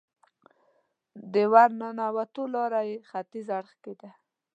[1.33, 4.09] د ورننوتو لاره یې ختیځ اړخ کې ده.